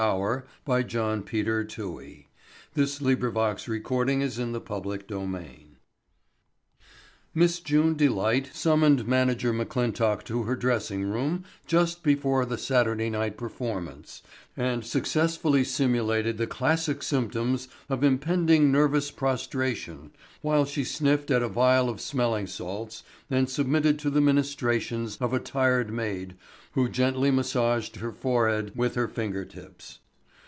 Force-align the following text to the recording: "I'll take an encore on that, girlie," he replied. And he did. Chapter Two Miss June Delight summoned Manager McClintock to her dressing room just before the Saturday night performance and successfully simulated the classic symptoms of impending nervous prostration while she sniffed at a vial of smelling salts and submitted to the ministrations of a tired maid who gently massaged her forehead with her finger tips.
"I'll 0.01 0.09
take 0.17 0.95
an 0.95 0.99
encore 0.99 1.03
on 1.03 1.25
that, 1.25 1.75
girlie," 1.75 2.27
he 2.73 2.83
replied. 3.13 3.53
And 3.53 3.61
he 3.69 4.25
did. 4.25 4.53
Chapter 4.57 4.99
Two 5.07 5.27
Miss 7.35 7.59
June 7.61 7.95
Delight 7.95 8.49
summoned 8.51 9.07
Manager 9.07 9.53
McClintock 9.53 10.23
to 10.23 10.43
her 10.43 10.55
dressing 10.55 11.03
room 11.03 11.45
just 11.67 12.03
before 12.03 12.45
the 12.45 12.57
Saturday 12.57 13.09
night 13.09 13.37
performance 13.37 14.21
and 14.57 14.83
successfully 14.83 15.63
simulated 15.63 16.37
the 16.37 16.45
classic 16.47 17.01
symptoms 17.03 17.69
of 17.87 18.03
impending 18.03 18.69
nervous 18.69 19.11
prostration 19.11 20.11
while 20.41 20.65
she 20.65 20.83
sniffed 20.83 21.31
at 21.31 21.41
a 21.43 21.47
vial 21.47 21.87
of 21.89 22.01
smelling 22.01 22.47
salts 22.47 23.03
and 23.29 23.49
submitted 23.49 23.97
to 23.99 24.09
the 24.09 24.19
ministrations 24.19 25.17
of 25.21 25.31
a 25.31 25.39
tired 25.39 25.89
maid 25.93 26.35
who 26.73 26.89
gently 26.89 27.31
massaged 27.31 27.97
her 27.97 28.11
forehead 28.11 28.73
with 28.75 28.95
her 28.95 29.07
finger 29.07 29.45
tips. 29.45 29.99